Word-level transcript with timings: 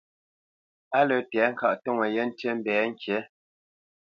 Á 0.97 0.99
lə́ 1.07 1.19
tɛ̌ŋkaʼ 1.31 1.73
ntoŋə 1.79 2.05
yé 2.15 2.23
ntî 2.29 2.47
mbɛ̌ 2.57 2.75
ŋkǐ. 2.91 3.17